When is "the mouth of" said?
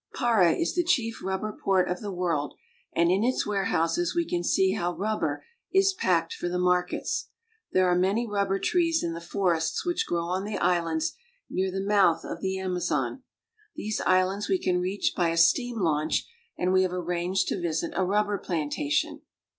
11.69-12.41